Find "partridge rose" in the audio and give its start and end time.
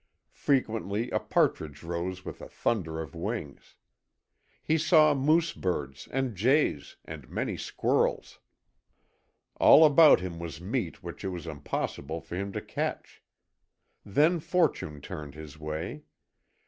1.19-2.25